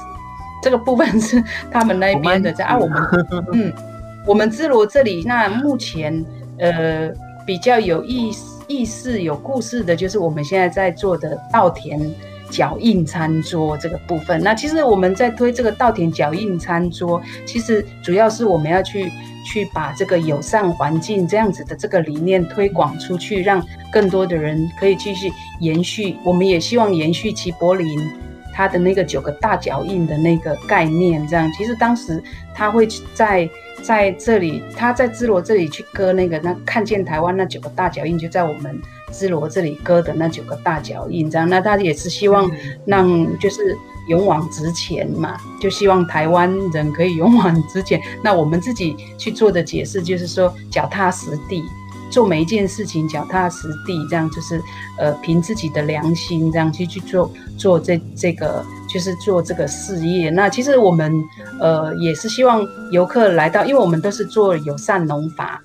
[0.62, 3.02] 这个部分是他们那边的，在啊，我们
[3.52, 3.72] 嗯，
[4.24, 6.24] 我们芝罗这里那目前
[6.58, 7.10] 呃
[7.44, 8.30] 比较有意
[8.68, 11.98] 意思、有故事的，就是我们现在在做的稻田
[12.52, 14.40] 脚印餐桌这个部分。
[14.42, 19.10] 那其实我们在推这个稻田脚印餐桌，其实主要是我们要去
[19.44, 26.16] 去把这个友善环境这样子的这个理念推广出去，让更多的人可以继续延续。
[26.24, 27.88] 我们也希望延续齐柏林。
[28.54, 32.22] 他的那个九个大脚印的那个概念，这样其实当时
[32.54, 33.48] 他会在
[33.82, 38.78] 在这里，他在芝罗这里去割那个，那看见台湾那九个大脚印，就在我们
[39.12, 42.50] 芝罗这里割的那九个大脚印，这样，那他也是希望
[42.86, 43.76] 让就是
[44.08, 48.00] 勇往直前嘛，就希望台湾人可以勇往直前。
[48.24, 51.62] 那我们自己去做的解释就是说，脚踏实地。
[52.10, 54.60] 做每一件事情脚踏实地，这样就是，
[54.98, 60.28] 呃，凭自己的良心这样去去做做这这个，就是做这个事业。
[60.28, 61.10] 那其实我们，
[61.58, 65.58] 呃，也是希望游客来到，因为我们都是做友善农法、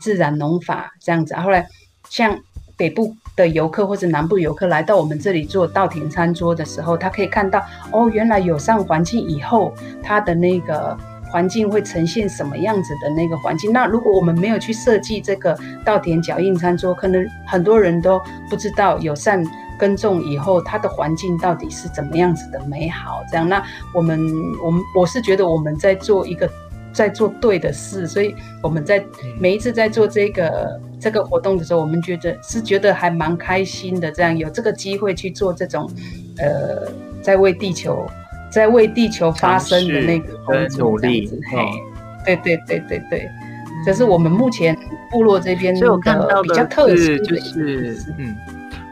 [0.00, 1.34] 自然农法这样子。
[1.34, 1.66] 后来，
[2.08, 2.34] 像
[2.82, 7.62] 北部的游客或者南部游客来到我们这里做稻田餐桌的时候，他可以看到，
[7.92, 9.72] 哦，原来友善环境以后，
[10.02, 10.98] 他的那个。
[11.32, 13.72] 环境会呈现什么样子的那个环境？
[13.72, 18.20] 那如果我们没有去设计这个稻田脚印餐桌，可能很多人都
[18.50, 19.42] 不知道友善
[19.78, 23.22] 耕种以后它的环境到底是怎么样子的美好。
[23.30, 23.62] 这样，那
[23.94, 24.20] 我们
[24.62, 26.46] 我们我是觉得我们在做一个
[26.92, 29.02] 在做对的事，所以我们在
[29.40, 34.12] 每一次在做这个这个活动的时候，我们觉得是觉得还蛮开心的。
[34.12, 35.90] 这样有这个机会去做这种，
[36.38, 36.90] 呃，
[37.20, 38.06] 在为地球。
[38.52, 41.56] 在为地球发声的那个工作这样子，嘿，
[42.26, 43.26] 对对对对对，
[43.82, 44.76] 这是我们目前
[45.10, 45.88] 部落这边的
[46.42, 48.36] 比较特殊的，就是嗯，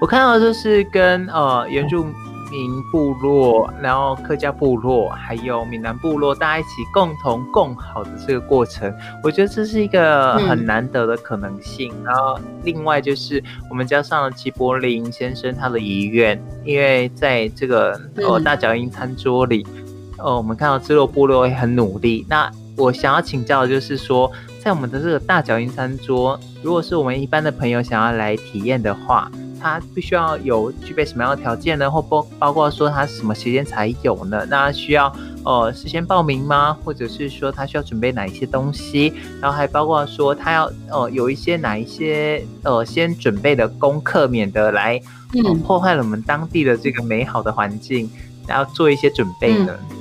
[0.01, 2.07] 我看到就是跟呃原住
[2.51, 8.93] 民部落，然后客家部落，还有闽南部落，大家一起共同共好的这个过程，
[9.23, 11.93] 我觉得这是一个很难得的可能性。
[12.01, 19.65] 嗯、然后另外就是我们加上了齐柏林先生他的遗愿，因为在这个呃大脚印餐桌里，
[20.19, 22.27] 呃我们看到支洛部落也很努力。
[22.29, 29.31] 那我想要请教的就是说，在我们的这个大脚印餐桌，如果是我们一般的朋友想要来体验的话，
[29.61, 31.91] 他必须要有具备什么样的条件呢？
[31.91, 34.47] 或包包括说他什么时间才有呢？
[34.49, 36.77] 那需要呃事先报名吗？
[36.83, 39.13] 或者是说他需要准备哪一些东西？
[39.41, 45.01] 然后还包括说他要呃有一些哪一些呃先准备的功课，免得来、
[45.45, 48.11] 呃、破坏了我们当地的这个美好的环境，
[48.47, 49.77] 然后做一些准备呢？
[49.91, 50.00] 嗯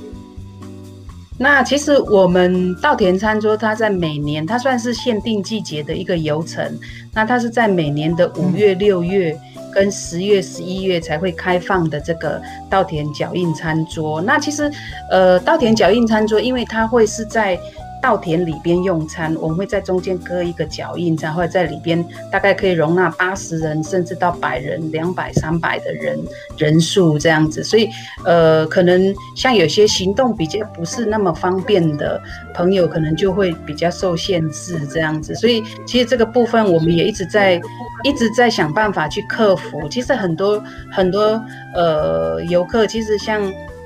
[1.42, 6.78] 那其实我们稻田餐桌，它在每年，它算是限定季节的一个游程。
[7.14, 9.34] 那它是在每年的五月、六月
[9.72, 14.20] 跟十月、十一月才会开放的这个稻田脚印餐桌。
[14.20, 14.70] 那其实，
[15.10, 17.58] 呃，稻田脚印餐桌，因为它会是在。
[18.02, 26.18] 稻田里边用餐，我们会在中间割一个脚印，然后在里边大概可以容纳八十人，甚至到百人、两百、三百的人
[26.56, 27.62] 人数这样子。
[27.62, 27.88] 所以，
[28.24, 32.20] 呃，可能像有些行动比较不是那么方便的
[32.54, 35.34] 朋友，可能就会比较受限制这样子。
[35.34, 37.60] 所以，其实这个部分我们也一直在
[38.02, 39.88] 一直在想办法去克服。
[39.88, 41.42] 其实很多很多
[41.74, 43.40] 呃游客，其实像。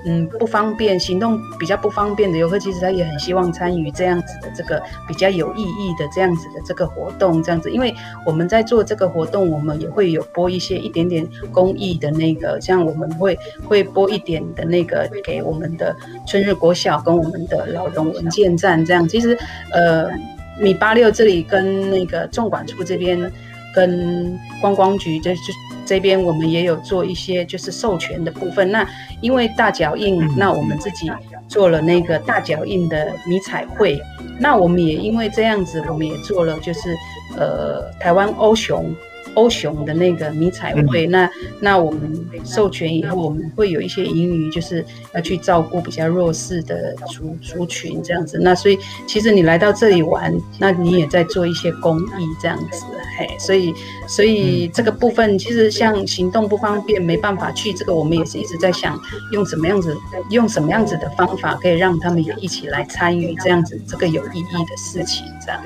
[0.06, 7.94] 嗯，不方便行动比较不方便的游客，其实他也很希望参与这样子的这个比较有意义的这样子的这个活动，这样子，因为
[8.26, 15.96] 我们在做这个活动，我们也会有播一些一点点公益的那个，像我们会会播一点的那个给我们的
[16.26, 19.08] 春日国小跟我们的老人文件站这样。
[19.08, 19.38] 其实，
[19.72, 20.10] 呃，
[20.60, 23.18] 米八六这里跟那个纵管处这边
[23.74, 25.40] 跟观光局这这。
[25.86, 28.72] 这边我们也有做一些就是授权的部分。
[28.72, 28.88] 那
[29.20, 31.12] 因为大脚印，那我们自己
[31.46, 34.00] 做了那个大脚印的迷彩绘。
[34.40, 36.96] 那我们也因为这样子，我们也做了就是
[37.36, 38.94] 呃台湾欧熊。
[39.34, 41.30] 欧熊的那个迷彩会，那
[41.60, 48.38] 那我们授权以后，我们会有一些盈余，就是要去照顾比较弱势的族族群这样子。
[48.40, 52.04] 那所以其实你来到这里玩，那你也在做一些公益
[52.40, 52.84] 这样子，
[53.18, 53.28] 嘿。
[53.38, 53.74] 所以
[54.06, 58.98] 所以这个部分其实像行动不方便，没办法去，这个我们也是一直在想
[59.32, 59.96] 用什么样子，
[60.30, 65.60] 用什么样子的方法可以让他们也一起来参与这样子这个有意义的事情这样。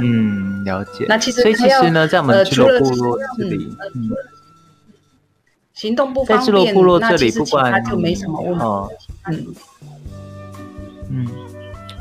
[0.00, 1.06] 嗯，了解。
[1.08, 4.10] 那其实所以其实呢，在我们支落部落这里，呃嗯、
[5.72, 8.64] 行动不方便，在支落部落这里，不管他就没什么问题。
[8.64, 8.90] 哦、
[9.26, 9.46] 嗯
[11.10, 11.26] 嗯，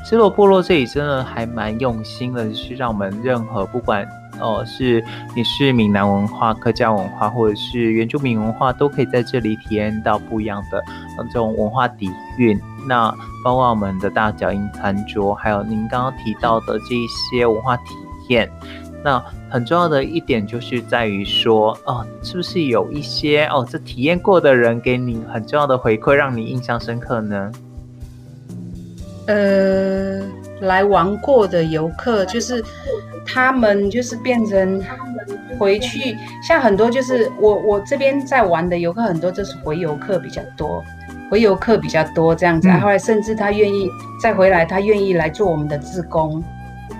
[0.05, 4.03] 支落部落这里真的还蛮用心的，是让我们任何不管
[4.39, 5.03] 哦、呃，是
[5.35, 10.83] 你是闽南文化、客家文化，或者是原住民文化，都可以在这里体验到不一样的
[11.17, 12.59] 那种文化底蕴。
[12.87, 13.13] 那
[13.43, 17.83] 包括我们的大脚印餐桌，还有您刚刚提到的这一些文化体
[18.29, 18.49] 验，
[19.03, 27.51] 那很重要的一点就是在于说，哦，是不是有一些哦，这体验过的人给你很重要的回馈，让你印象深刻呢？
[29.27, 30.21] 呃，
[30.61, 32.63] 来玩过的游客，就是
[33.25, 34.81] 他们就是变成
[35.59, 40.81] 回去，像很多就是我我这边在玩的游客很多，就是回游客比较多。
[41.29, 43.89] 回游客比较多，这样子，后来甚至他愿意
[44.21, 46.43] 再回来，他愿意来做我们的志工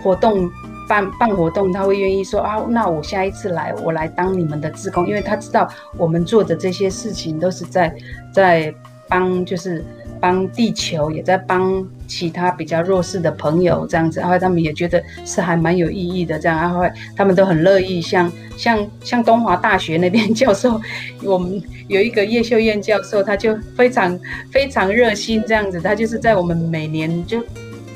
[0.04, 0.50] 活动，
[0.88, 5.68] 办办活动，他会愿意说啊，那我下一次来，我来当你们的志工，因为他知道
[5.98, 7.94] 我们做的这些事情都是在
[8.34, 8.74] 在
[9.08, 9.84] 帮，就是。
[10.20, 16.82] 帮地球，也在帮其他比较弱势的朋友这样子，然后他们也觉得是还蛮有意义的这样，然后
[17.16, 20.80] 他们都很乐意，像像像东华大学那边教授，
[21.24, 24.20] 我们有一个叶秀燕教授，他就非常
[24.52, 27.44] 非常热心这样子，他就是在我们每年就。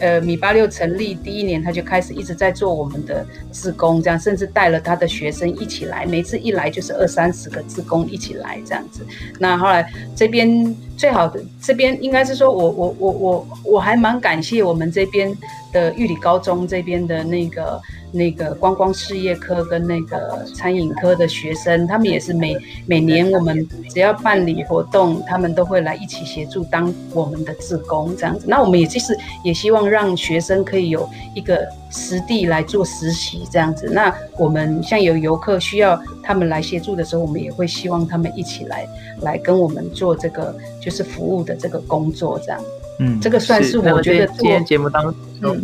[0.02, 9.06] 呃，米八六成立第一年，他就开始一直在做我们的志工，这样，甚至带了他的学生一起来，每次一来就是二三十个志工一起来这样子。
[9.40, 15.32] 那后来这边最好的，这边应该是说我我我我我还蛮感谢我们这边
[15.72, 17.80] 的玉里高中这边的那个。
[18.12, 28.46] 那个观光事业科跟那个餐饮科的学生，他们也是每每年我们只要办理活动，他们都会来一起协助当我们的志工这样子。
[28.48, 33.90] 那我们也就是也希望让学生可以有一个实地来做实习这样子。
[33.90, 38.88] 那我们像有游客需要他们来协助的时候，我们也会希望他们一起来
[39.22, 42.62] 来跟我们做这个就是服务的这个工作这样。
[43.04, 45.04] 嗯，这个算是我觉得今天节目当
[45.42, 45.64] 中，嗯，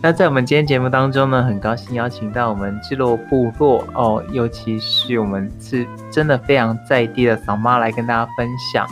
[0.00, 8.88] 那在我们今天节目当中呢，很高兴邀请到我们智罗部落哦，尤其是我们是真的非常在地的扫妈来跟大家分享。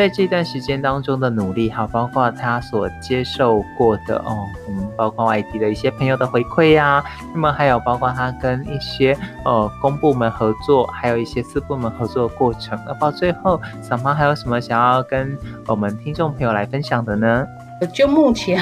[0.00, 12.80] 在这段时间当中的努力，还包括他所接受过的哦，我们包括外地的一些朋友的回馈呀、啊，那么还有包括他跟一些呃公部门合作，还有一些私部门合作的过程。
[12.86, 15.36] 那到最后，小猫还有什么想要跟
[15.66, 17.46] 我们听众朋友来分享的呢？
[17.92, 18.58] 就目前。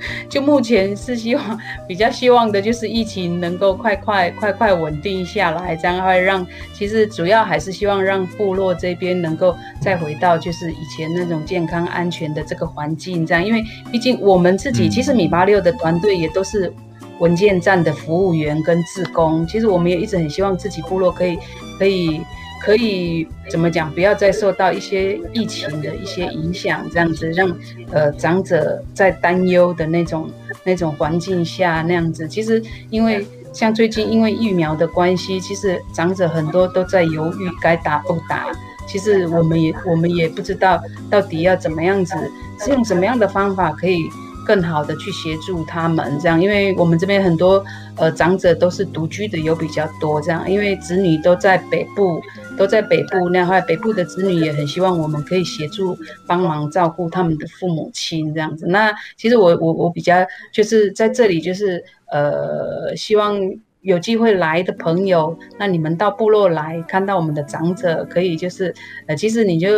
[0.28, 16.72] 就目前是希望比较希望的就是疫情能够快快快快稳定下来，这样会让其实主要还是希望让部落这边能够再回到就是以前那种健康安全的这个环境，这样，因为毕竟我们自己其实米八六的团队也都是
[17.18, 21.38] 文件站的服务员跟志工，其实我们也一直很希望自己部落可以
[21.78, 22.20] 可以。
[22.60, 23.90] 可以怎么讲？
[23.92, 27.50] 不要再受到一些疫情的一些影响，这样子让
[27.90, 30.30] 呃长者在担忧的那种
[30.64, 32.26] 那种环境下那样子。
[32.28, 38.46] 其实因为像最近因为疫苗的关系，其实长者很多都在犹豫该打不打。
[38.86, 40.80] 其实我们也我们也不知道
[41.10, 42.14] 到底要怎么样子，
[42.58, 44.08] 是用什么样的方法可以。
[44.48, 47.62] 更好的去协助他们，这样，因为我们这边很多
[47.96, 52.18] 呃长者都是独居的，有比较多这样，因为子女都在北部，
[52.56, 55.94] 都在北部，那块北部的子女也很希望我们可以协助
[56.26, 58.66] 帮忙照顾他们的父母亲这样子。
[58.66, 60.14] 那其实我我我比较
[60.50, 63.38] 就是在这里就是呃希望
[63.82, 68.74] 有机会来的朋友，那你们到部落来看到我们的长者，可以就是
[69.08, 69.68] 呃其实你就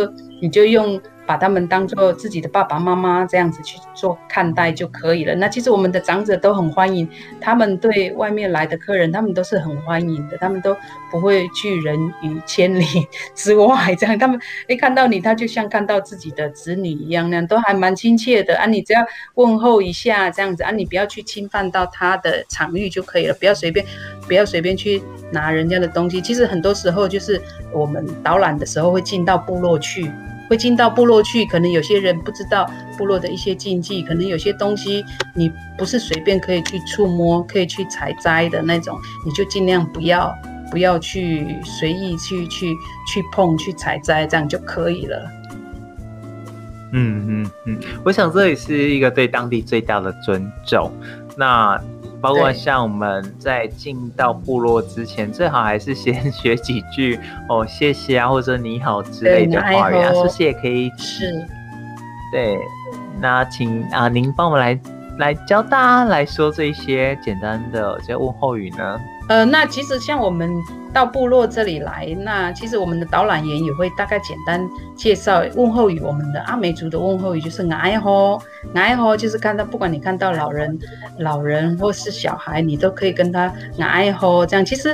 [0.41, 0.97] 你就用。
[1.25, 5.33] 把他们当做自己的爸爸妈妈这样子去做看待就可以了。
[5.35, 7.07] 那其实我们的长者都很欢迎，
[7.39, 10.75] 他们对外面来的客人，他们都是很欢迎的，他们都
[11.09, 12.85] 不会拒人于千里
[13.35, 13.95] 之外。
[13.95, 18.65] 这样，他们一看到你，他就像看到自己的子女一样，那样都还蛮亲切的啊。
[18.65, 19.01] 你只要
[19.35, 23.85] 问候一下这样子啊，你不要去侵犯到他的场域就可以了，不要随便，
[24.27, 25.01] 不要随便去
[25.31, 26.19] 拿人家的东西。
[26.19, 27.41] 其实很多时候就是
[27.71, 30.11] 我们导览的时候会进到部落去。
[30.51, 35.01] 会进到部落去，可能有些人不知道部落的一些禁忌，可能有些东西
[35.33, 40.29] 你不是随便可以去触摸、可以去采摘的那种，你就尽量不要
[40.69, 42.75] 不要去随意去去
[43.07, 45.31] 去碰、去采摘，这样就可以了。
[46.91, 50.91] 嗯嗯嗯，我想这也是一个对当地最大的尊重。
[51.37, 51.81] 那。
[52.21, 57.19] 包括像我们在进到部落之前，最好还是先学几句
[57.49, 60.91] 哦，谢谢啊，或者你好之类的话语啊，是不是也可以。
[60.97, 61.45] 是，
[62.31, 62.57] 对，
[63.19, 64.79] 那请啊，您帮我们来
[65.17, 68.99] 来教大家来说这些简单的这些问候语呢？
[69.31, 70.61] 呃，那其实像我们
[70.91, 76.01] 到部落这里来，那其实我们的导览员也会大概简单介绍问候语。
[76.01, 78.41] 我们的阿美族的问候语就是“爱吼
[78.75, 80.77] ”，“爱吼”就是看到不管你看到老人、
[81.19, 84.65] 老人或是小孩，你都可以跟他“爱吼”这样。
[84.65, 84.93] 其实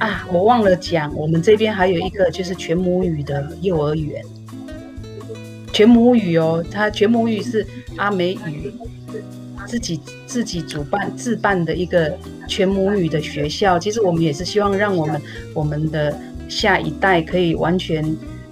[0.00, 4.24] 啊，我忘了讲，我们这边还有一个就是全母语的幼儿园，
[5.72, 7.64] 全母语哦，它全母语是
[7.96, 8.74] 阿美语。
[9.68, 12.16] 自己自己主办自办的一个
[12.48, 15.20] 全母语的学校，其实我们也是希望让我们
[15.52, 18.02] 我们的下一代可以完全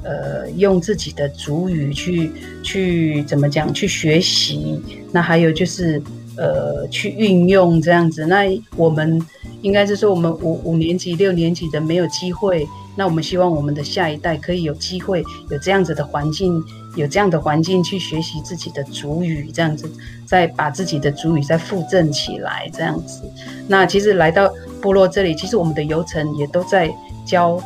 [0.02, 2.30] 呃用自己的主语去
[2.62, 4.78] 去怎么讲去学习，
[5.10, 6.00] 那还有就是
[6.36, 8.26] 呃去运用这样子。
[8.26, 8.44] 那
[8.76, 9.18] 我们
[9.62, 16.62] 应该是说我们五五年级六年级的没有机会，那我们希望我们的下一代可以有机会有这样子的环境。
[16.97, 19.88] 有这样的环境去学习自己的主语，这样子，
[20.24, 23.22] 再把自己的主语再复振起来，这样子。
[23.68, 26.92] 那其实来到部落这里，其实我们的游程也都在
[27.24, 27.62] 教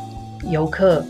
[0.49, 1.03] 游客，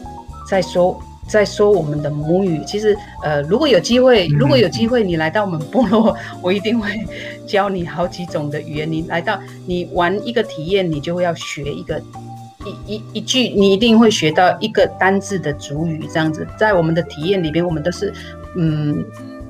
[0.48, 0.98] 在说
[1.28, 2.62] 在说我们的母语。
[2.66, 6.90] 其实，呃，如果有机会，如果有机会你来到我们部落，我一定会
[7.48, 8.92] 教你好几种的语言。
[8.92, 12.02] 你来到，你玩一个体验，你就会要学一个。
[12.66, 16.48] 一一一句，你一定会学到一个单字的主语，这样子。
[16.58, 18.14] 在我们的体验里边，我们都是，
[18.58, 19.04] 嗯，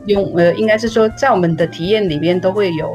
[0.06, 2.94] 用呃，应该是说，在我们的体验里边都会有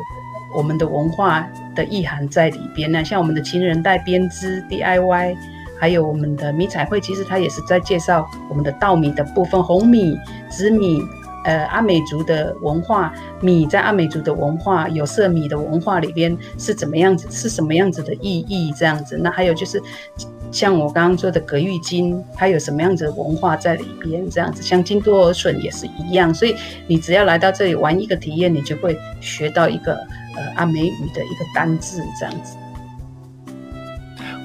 [0.55, 2.91] 我们的文化的意涵在里边。
[2.91, 5.37] 那像我们的情人带编织 DIY，
[5.79, 10.17] 还有我们的迷彩绘，其实它也是在介绍我们的稻米的部分，红米、
[10.49, 11.03] 紫米。
[11.47, 18.75] 呃，阿美族的文化，米在阿美族的文化，有色米的文化里边是怎么样子，是什么样子的意义？
[18.77, 19.81] 这样子，那还有就是，
[20.51, 24.29] 像我刚刚说的葛玉金，它有什么样子的文化在里边？
[24.29, 26.35] 这样子，像金多尔笋也是一样。
[26.35, 26.57] 所以
[26.89, 29.95] 你只要来到这里玩一个体验，你就会学到一个
[30.35, 32.57] 呃阿美语的一个单字，这样子。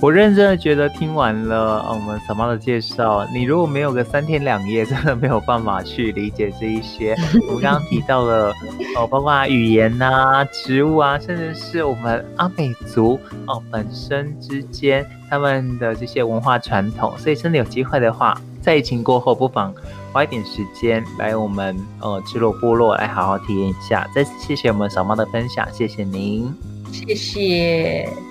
[0.01, 7.15] 我认真的觉得听完了我们嫂妈的介绍，你如果没有个三天两夜，真的没有办法去理解这一些。
[7.47, 8.51] 我刚刚提到了
[8.97, 17.15] 哦，包括语言呐、植物啊，甚至是我们阿美族哦本身之间他们的这些文化传统。
[17.19, 19.71] 所以真的有机会的话，在疫情过后，不妨
[20.11, 24.09] 花一点时间来我们呃支罗部落来好好体验一下。
[24.15, 26.51] 再次谢谢我们嫂妈的分享，谢谢您，
[26.91, 28.30] 谢谢。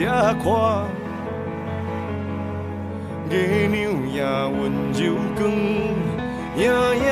[0.00, 0.40] 吃看，
[3.28, 3.76] 月亮
[4.10, 4.58] 也温
[4.94, 4.98] 柔
[5.36, 5.38] 光。
[6.56, 6.64] 影
[6.96, 7.04] 影，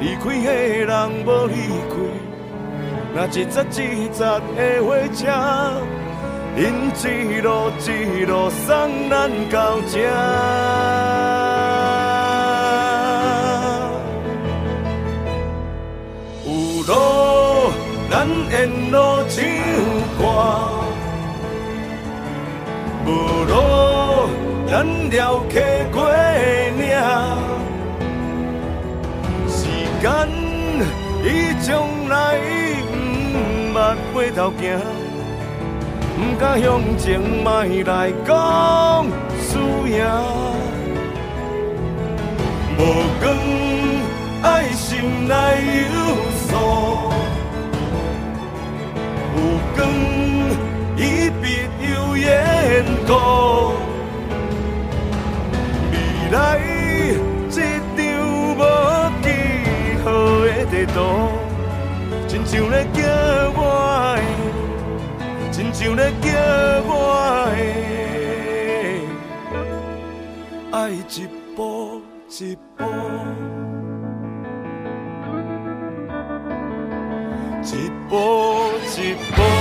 [0.00, 0.50] 离开的
[0.86, 0.90] 人
[1.24, 1.54] 无离
[1.88, 1.94] 开，
[3.14, 4.24] 那一节一节
[4.56, 5.22] 的火车，
[6.56, 6.60] 因
[7.06, 8.66] 一路一路送
[9.08, 9.94] 咱到这。
[16.44, 16.48] 有
[16.82, 16.90] 路
[18.10, 18.96] 咱沿路
[19.28, 19.36] 唱，
[23.06, 23.08] 无
[23.44, 23.52] 路
[24.68, 25.54] 咱绕客
[25.92, 25.96] 过
[26.76, 26.82] 命。
[29.48, 29.58] 时。
[30.00, 30.08] 间
[31.24, 31.26] 已
[31.60, 31.68] 将
[32.08, 32.38] 来
[33.72, 34.78] 不捌回头行，
[36.14, 38.30] 不敢向前迈来讲
[39.42, 40.06] 输赢。
[42.78, 42.80] 无
[43.20, 43.26] 光
[44.44, 45.98] 爱心来有
[46.46, 46.50] 数，
[49.34, 49.36] 有
[49.74, 49.78] 光
[52.20, 53.12] 缘故，
[55.90, 55.96] 未
[56.30, 56.36] 来
[57.48, 57.56] 一张
[58.56, 58.60] 无
[59.22, 59.26] 记
[60.04, 60.06] 号
[60.44, 60.46] 的。
[60.70, 60.96] 地图，
[62.28, 63.00] 亲像咧叫
[63.56, 63.60] 我
[64.16, 64.20] 的，
[65.50, 66.28] 亲像咧叫
[66.84, 66.92] 我
[67.56, 67.58] 的，
[70.76, 72.84] 爱一步一步，
[77.64, 77.66] 一
[78.08, 78.12] 步
[78.94, 79.57] 一步。